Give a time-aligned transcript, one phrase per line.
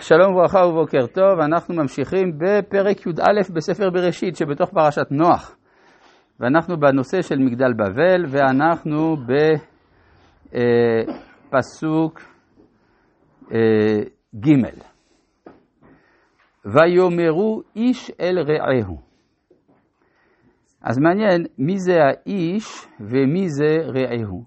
[0.00, 5.56] שלום וברכה ובוקר טוב, אנחנו ממשיכים בפרק י"א בספר בראשית שבתוך פרשת נוח.
[6.40, 9.16] ואנחנו בנושא של מגדל בבל, ואנחנו
[11.50, 12.20] בפסוק
[13.52, 14.02] אה,
[14.36, 14.48] ג'
[16.64, 18.98] ויאמרו איש אל רעהו.
[20.82, 24.44] אז מעניין מי זה האיש ומי זה רעהו.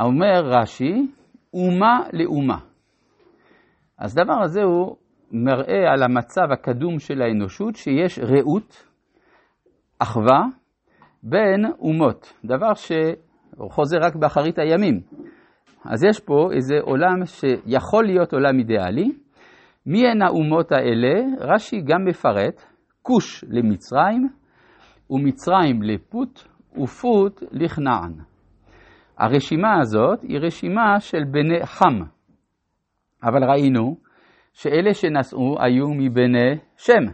[0.00, 1.06] אומר רש"י,
[1.54, 2.73] אומה לאומה.
[4.04, 4.96] אז דבר הזה הוא
[5.32, 8.86] מראה על המצב הקדום של האנושות, שיש רעות,
[9.98, 10.40] אחווה,
[11.22, 15.00] בין אומות, דבר שחוזר רק באחרית הימים.
[15.84, 19.12] אז יש פה איזה עולם שיכול להיות עולם אידיאלי.
[19.86, 21.20] מי הן האומות האלה?
[21.40, 22.62] רש"י גם מפרט,
[23.02, 24.28] כוש למצרים,
[25.10, 26.40] ומצרים לפוט,
[26.82, 28.12] ופוט לכנען.
[29.18, 32.14] הרשימה הזאת היא רשימה של בני חם.
[33.24, 33.96] אבל ראינו
[34.54, 37.12] שאלה שנסעו היו מבני שם.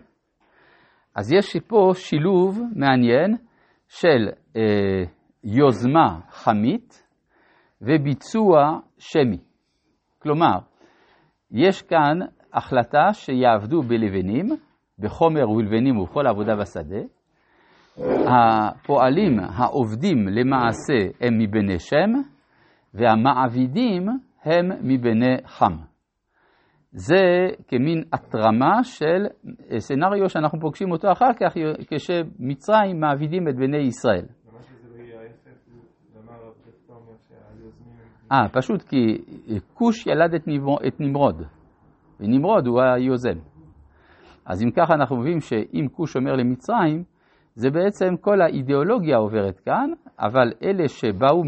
[1.16, 3.36] אז יש פה שילוב מעניין
[3.88, 5.04] של אה,
[5.44, 7.02] יוזמה חמית
[7.82, 9.38] וביצוע שמי.
[10.18, 10.58] כלומר,
[11.50, 12.18] יש כאן
[12.52, 14.46] החלטה שיעבדו בלבנים,
[14.98, 17.00] בחומר ולבנים ובכל עבודה בשדה.
[18.26, 22.10] הפועלים, העובדים למעשה הם מבני שם,
[22.94, 24.08] והמעבידים
[24.44, 25.89] הם מבני חם.
[26.92, 29.26] זה כמין התרמה של
[29.78, 31.54] סנאריו שאנחנו פוגשים אותו אחר כך
[31.90, 34.24] כשמצרים מעבידים את בני ישראל.
[38.32, 39.18] אה, פשוט כי
[39.74, 40.42] כוש ילד את,
[40.86, 41.42] את נמרוד,
[42.20, 43.38] ונמרוד הוא היוזם.
[44.46, 47.04] אז אם ככה אנחנו מבינים שאם כוש אומר למצרים,
[47.54, 51.44] זה בעצם כל האידיאולוגיה עוברת כאן, אבל אלה שבאו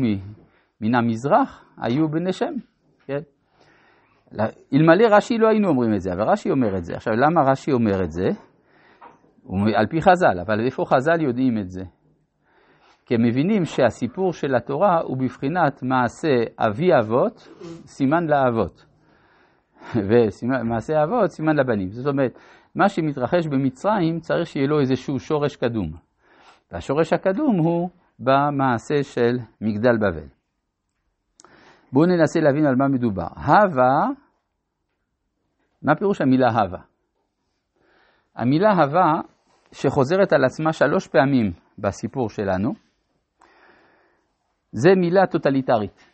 [0.80, 2.54] מן המזרח היו בני שם,
[3.06, 3.20] כן?
[4.74, 6.94] אלמלא רש"י לא היינו אומרים את זה, אבל רש"י אומר את זה.
[6.94, 8.28] עכשיו, למה רש"י אומר את זה?
[9.76, 11.82] על פי חז"ל, אבל איפה חז"ל יודעים את זה?
[13.06, 17.48] כי הם מבינים שהסיפור של התורה הוא בבחינת מעשה אבי אבות,
[17.86, 18.86] סימן לאבות.
[20.08, 21.88] ומעשה אבות, סימן לבנים.
[21.88, 22.38] זאת אומרת,
[22.74, 25.92] מה שמתרחש במצרים צריך שיהיה לו איזשהו שורש קדום.
[26.72, 30.26] והשורש הקדום הוא במעשה של מגדל בבל.
[31.92, 33.26] בואו ננסה להבין על מה מדובר.
[33.36, 34.08] הווה,
[35.82, 36.80] מה פירוש המילה הווה?
[38.36, 39.20] המילה הווה,
[39.72, 42.72] שחוזרת על עצמה שלוש פעמים בסיפור שלנו,
[44.72, 46.12] זה מילה טוטליטרית.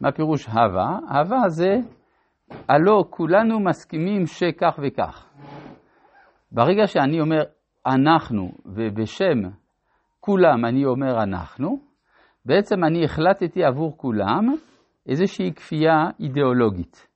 [0.00, 0.98] מה פירוש הווה?
[1.08, 1.76] הווה זה
[2.68, 5.30] הלא כולנו מסכימים שכך וכך.
[6.52, 7.42] ברגע שאני אומר
[7.86, 9.50] אנחנו, ובשם
[10.20, 11.78] כולם אני אומר אנחנו,
[12.44, 14.54] בעצם אני החלטתי עבור כולם
[15.08, 17.13] איזושהי כפייה אידיאולוגית.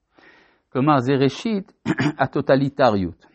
[0.78, 1.72] כלומר, זה ראשית
[2.22, 3.26] הטוטליטריות.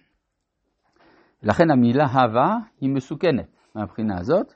[1.44, 4.54] לכן המילה הווה היא מסוכנת מהבחינה הזאת.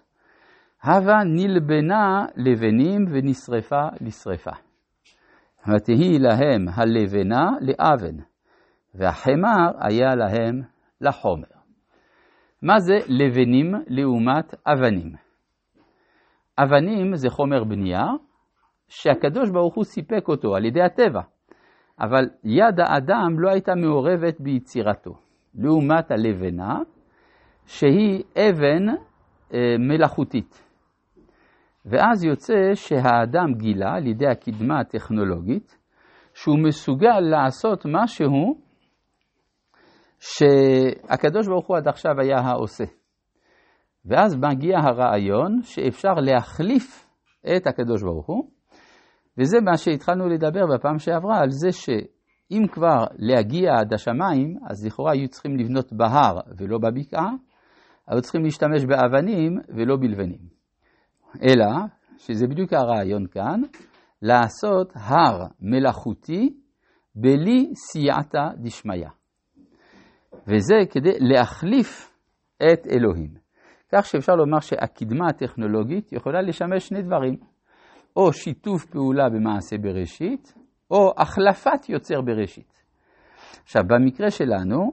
[0.83, 4.51] הווה נלבנה לבנים ונשרפה לשרפה.
[5.67, 8.15] ותהי להם הלבנה לאבן,
[8.95, 10.61] והחמר היה להם
[11.01, 11.57] לחומר.
[12.61, 15.13] מה זה לבנים לעומת אבנים?
[16.57, 18.05] אבנים זה חומר בנייה
[18.87, 21.21] שהקדוש ברוך הוא סיפק אותו על ידי הטבע,
[21.99, 25.11] אבל יד האדם לא הייתה מעורבת ביצירתו,
[25.55, 26.79] לעומת הלבנה
[27.65, 28.89] שהיא אבן
[29.53, 30.63] אה, מלאכותית.
[31.85, 35.77] ואז יוצא שהאדם גילה על ידי הקדמה הטכנולוגית
[36.33, 38.57] שהוא מסוגל לעשות משהו
[40.19, 42.83] שהקדוש ברוך הוא עד עכשיו היה העושה.
[44.05, 47.07] ואז מגיע הרעיון שאפשר להחליף
[47.57, 48.49] את הקדוש ברוך הוא,
[49.37, 55.11] וזה מה שהתחלנו לדבר בפעם שעברה, על זה שאם כבר להגיע עד השמיים, אז לכאורה
[55.11, 57.29] היו צריכים לבנות בהר ולא בבקעה,
[58.07, 60.39] היו צריכים להשתמש באבנים ולא בלבנים.
[61.43, 61.67] אלא,
[62.17, 63.61] שזה בדיוק הרעיון כאן,
[64.21, 66.57] לעשות הר מלאכותי
[67.15, 69.07] בלי סייעתא דשמיא.
[70.47, 72.11] וזה כדי להחליף
[72.57, 73.33] את אלוהים.
[73.91, 77.37] כך שאפשר לומר שהקדמה הטכנולוגית יכולה לשמש שני דברים,
[78.17, 80.53] או שיתוף פעולה במעשה בראשית,
[80.91, 82.83] או החלפת יוצר בראשית.
[83.63, 84.91] עכשיו, במקרה שלנו,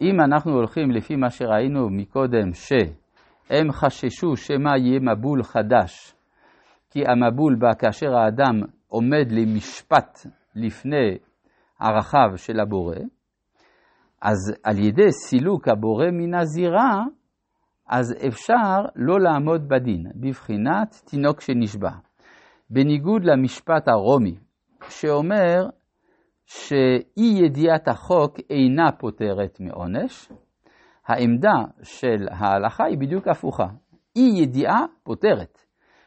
[0.00, 6.14] אם אנחנו הולכים לפי מה שראינו מקודם, שהם חששו שמא יהיה מבול חדש,
[6.90, 11.18] כי המבול בא כאשר האדם עומד למשפט לפני
[11.80, 12.96] הרחב של הבורא,
[14.22, 17.04] אז על ידי סילוק הבורא מן הזירה,
[17.88, 22.05] אז אפשר לא לעמוד בדין, בבחינת תינוק שנשבע.
[22.70, 24.34] בניגוד למשפט הרומי,
[24.88, 25.68] שאומר,
[26.46, 30.28] שאי ידיעת החוק אינה פותרת מעונש,
[31.06, 33.66] העמדה של ההלכה היא בדיוק הפוכה.
[34.16, 35.58] אי ידיעה פותרת.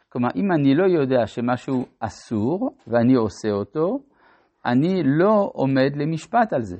[0.09, 3.99] כלומר, אם אני לא יודע שמשהו אסור ואני עושה אותו,
[4.65, 6.77] אני לא עומד למשפט על זה.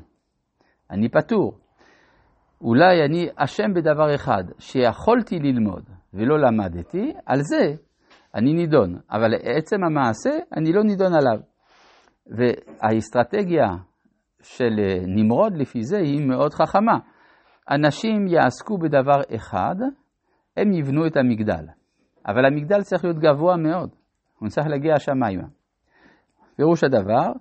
[0.92, 1.58] אני פטור.
[2.62, 5.84] אולי אני אשם בדבר אחד, שיכולתי ללמוד
[6.14, 7.74] ולא למדתי, על זה
[8.36, 9.00] אני נידון.
[9.12, 11.40] אבל עצם המעשה, אני לא נידון עליו.
[12.28, 13.68] והאסטרטגיה
[14.42, 14.76] של
[15.08, 16.98] נמרוד לפי זה היא מאוד חכמה.
[17.72, 19.76] אנשים יעסקו בדבר אחד,
[20.58, 21.66] הם יבנו את המגדל.
[22.28, 23.90] אבל המגדל צריך להיות גבוה מאוד,
[24.40, 25.48] הוא צריך להגיע השמיימה.
[26.56, 27.32] פירוש הדבר,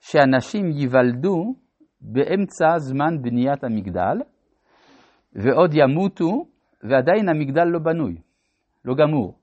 [0.00, 1.54] שאנשים ייוולדו
[2.00, 4.18] באמצע זמן בניית המגדל,
[5.32, 6.46] ועוד ימותו,
[6.82, 8.16] ועדיין המגדל לא בנוי,
[8.84, 9.38] לא גמור.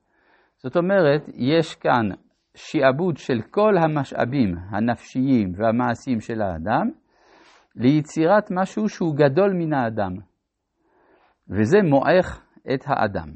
[0.62, 2.08] זאת אומרת, יש כאן
[2.54, 6.90] שיעבוד של כל המשאבים הנפשיים והמעשיים של האדם
[7.76, 10.12] ליצירת משהו שהוא גדול מן האדם.
[11.48, 13.28] וזה מועך את האדם.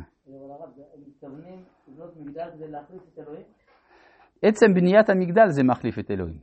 [4.43, 6.39] עצם בניית המגדל זה מחליף את אלוהים.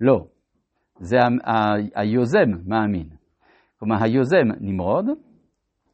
[0.00, 0.26] לא,
[1.00, 1.16] זה
[1.94, 3.08] היוזם מאמין.
[3.78, 5.06] כלומר, היוזם נמרוד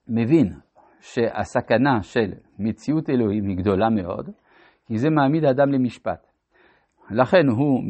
[0.09, 0.53] מבין
[1.13, 4.31] שהסכנה של מציאות אלוהים היא גדולה מאוד,
[4.87, 6.27] כי זה מעמיד האדם למשפט.
[7.11, 7.81] לכן הוא,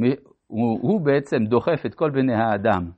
[0.46, 2.90] הוא, הוא בעצם דוחף את כל בני האדם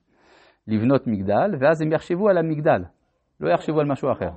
[0.67, 2.83] לבנות מגדל, ואז הם יחשבו על המגדל,
[3.41, 4.31] לא יחשבו על משהו אחר.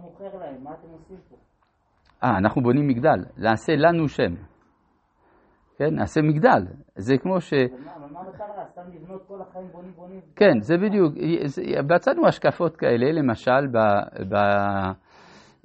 [2.23, 4.33] אה, אנחנו בונים מגדל, נעשה לנו שם.
[5.77, 6.63] כן, נעשה מגדל.
[6.95, 7.53] זה כמו ש...
[7.53, 8.65] אבל מה המטרה?
[8.71, 10.21] סתם לבנות כל החיים בונים בונים?
[10.35, 11.13] כן, זה בדיוק.
[11.95, 14.35] מצאנו השקפות כאלה, למשל, ב...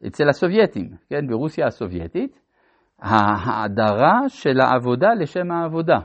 [0.06, 2.40] אצל הסובייטים, כן, ברוסיה הסובייטית,
[3.02, 5.98] ההאדרה של העבודה לשם העבודה.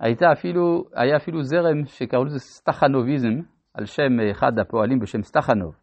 [0.00, 3.34] הייתה אפילו, היה אפילו זרם שקראו לזה סטחנוביזם,
[3.74, 5.74] על שם אחד הפועלים בשם סטחנוב,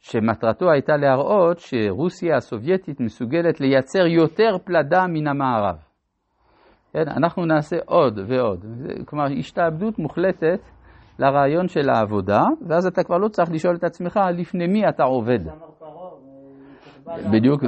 [0.00, 5.76] שמטרתו הייתה להראות שרוסיה הסובייטית מסוגלת לייצר יותר פלדה מן המערב.
[6.92, 8.64] כן, אנחנו נעשה עוד ועוד.
[9.04, 10.60] כלומר, השתעבדות מוחלטת
[11.18, 15.38] לרעיון של העבודה, ואז אתה כבר לא צריך לשאול את עצמך לפני מי אתה עובד.
[17.32, 17.62] בדיוק,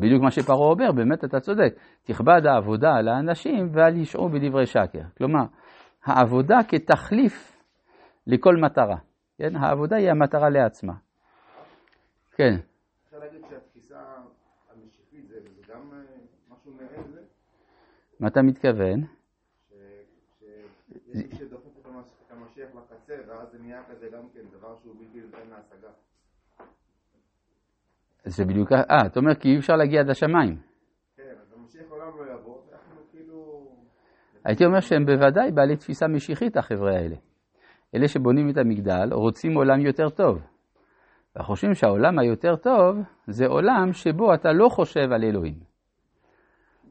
[0.00, 1.74] בדיוק מה שפרעה אומר, באמת אתה צודק.
[2.04, 5.02] תכבד העבודה על האנשים ואל ישעו בדברי שקר.
[5.18, 5.44] כלומר,
[6.04, 7.62] העבודה כתחליף
[8.26, 8.96] לכל מטרה.
[9.38, 9.56] כן?
[9.56, 10.92] העבודה היא המטרה לעצמה.
[12.32, 12.54] כן.
[13.04, 13.98] אפשר להגיד שהתפיסה
[14.72, 15.40] המשיחית זה
[15.72, 15.98] גם אה,
[16.50, 17.20] משהו מעין זה?
[18.20, 19.00] מה אתה מתכוון?
[20.38, 21.86] שיש מי שדוחף את
[22.30, 25.90] המשיח לקצה, ואז זה נהיה כזה גם כן דבר שהוא בלתי ניתן להשגה.
[28.24, 30.56] זה בדיוק, אה, אתה אומר כי אי אפשר להגיע עד לשמיים.
[31.16, 32.56] כן, אז המשיח עולם לא יבוא,
[33.10, 33.68] כאילו...
[34.44, 37.16] הייתי אומר שהם בוודאי בעלי תפיסה משיחית, החבר'ה האלה.
[37.94, 40.38] אלה שבונים את המגדל רוצים עולם יותר טוב.
[41.38, 42.96] וחושבים שהעולם היותר טוב
[43.26, 45.54] זה עולם שבו אתה לא חושב על אלוהים.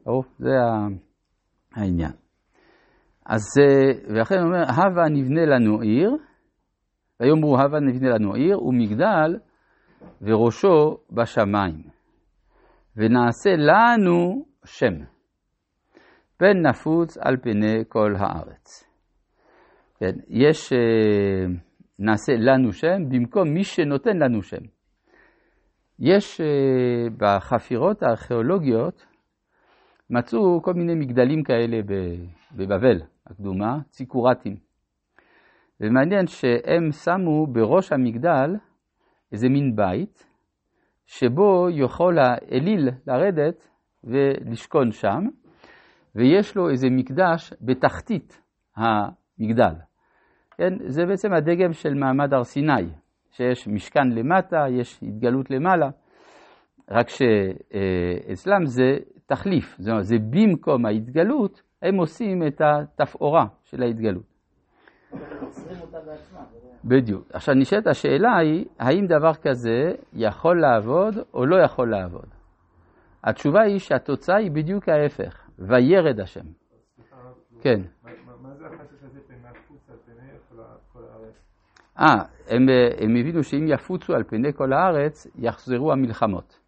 [0.06, 0.24] ברור?
[0.40, 0.50] זה
[1.76, 2.12] העניין.
[3.26, 3.42] אז,
[4.08, 6.18] ולכן הוא אומר, הווה נבנה לנו עיר,
[7.20, 9.40] ויאמרו הווה נבנה לנו עיר, ומגדל
[10.22, 11.84] וראשו בשמיים.
[12.98, 14.94] ונעשה לנו שם,
[16.38, 18.90] פן נפוץ על פני כל הארץ.
[20.00, 20.74] כן, יש,
[22.00, 24.66] נעשה לנו שם במקום מי שנותן לנו שם.
[26.00, 26.42] יש
[27.18, 29.06] בחפירות הארכיאולוגיות,
[30.10, 31.78] מצאו כל מיני מגדלים כאלה
[32.56, 34.56] בבבל הקדומה, ציקורטים.
[35.82, 38.56] ומעניין שהם שמו בראש המגדל
[39.32, 40.26] איזה מין בית,
[41.06, 43.68] שבו יכול האליל לרדת
[44.04, 45.26] ולשכון שם,
[46.16, 48.42] ויש לו איזה מקדש בתחתית
[48.76, 49.74] המגדל.
[50.58, 52.90] כן, זה בעצם הדגם של מעמד הר סיני,
[53.32, 55.90] שיש משכן למטה, יש התגלות למעלה,
[56.92, 64.29] רק שאצלם זה תחליף, זאת אומרת, זה במקום ההתגלות, הם עושים את התפאורה של ההתגלות.
[66.86, 67.24] בדיוק.
[67.34, 72.28] עכשיו נשאלת השאלה היא, האם דבר כזה יכול לעבוד או לא יכול לעבוד?
[73.24, 76.46] התשובה היא שהתוצאה היא בדיוק ההפך, וירד השם.
[77.62, 77.82] כן.
[78.42, 80.32] מה זה החשש הזה פן נפוץ על פני
[80.94, 81.36] כל הארץ?
[82.00, 82.66] אה, הם,
[83.00, 86.60] הם הבינו שאם יפוצו על פני כל הארץ, יחזרו המלחמות.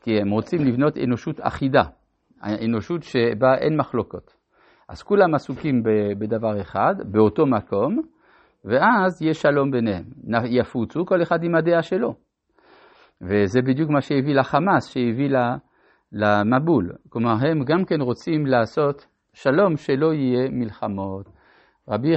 [0.00, 1.82] כי הם רוצים לבנות אנושות אחידה,
[2.42, 4.37] אנושות שבה אין מחלוקות.
[4.88, 5.82] אז כולם עסוקים
[6.18, 8.02] בדבר אחד, באותו מקום,
[8.64, 10.04] ואז יש שלום ביניהם.
[10.50, 12.14] יפוצו כל אחד עם הדעה שלו.
[13.22, 15.28] וזה בדיוק מה שהביא לחמאס, שהביא
[16.12, 16.92] למבול.
[17.08, 21.28] כלומר, הם גם כן רוצים לעשות שלום שלא יהיה מלחמות.
[21.88, 22.14] רבי